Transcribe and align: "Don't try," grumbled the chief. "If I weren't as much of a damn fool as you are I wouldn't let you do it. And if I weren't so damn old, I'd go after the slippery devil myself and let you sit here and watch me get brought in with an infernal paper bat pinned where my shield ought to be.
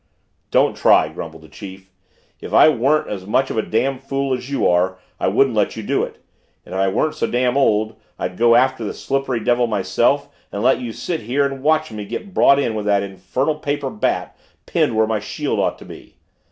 "Don't 0.49 0.75
try," 0.75 1.09
grumbled 1.09 1.43
the 1.43 1.47
chief. 1.47 1.91
"If 2.39 2.55
I 2.55 2.69
weren't 2.69 3.07
as 3.07 3.27
much 3.27 3.51
of 3.51 3.57
a 3.59 3.61
damn 3.61 3.99
fool 3.99 4.35
as 4.35 4.49
you 4.49 4.67
are 4.67 4.97
I 5.19 5.27
wouldn't 5.27 5.55
let 5.55 5.75
you 5.75 5.83
do 5.83 6.01
it. 6.01 6.17
And 6.65 6.73
if 6.73 6.81
I 6.81 6.87
weren't 6.87 7.13
so 7.13 7.27
damn 7.27 7.55
old, 7.55 7.97
I'd 8.17 8.35
go 8.35 8.55
after 8.55 8.83
the 8.83 8.95
slippery 8.95 9.39
devil 9.41 9.67
myself 9.67 10.27
and 10.51 10.63
let 10.63 10.81
you 10.81 10.91
sit 10.91 11.19
here 11.21 11.45
and 11.45 11.61
watch 11.61 11.91
me 11.91 12.05
get 12.05 12.33
brought 12.33 12.57
in 12.57 12.73
with 12.73 12.87
an 12.87 13.03
infernal 13.03 13.59
paper 13.59 13.91
bat 13.91 14.35
pinned 14.65 14.95
where 14.95 15.05
my 15.05 15.19
shield 15.19 15.59
ought 15.59 15.77
to 15.77 15.85
be. 15.85 16.15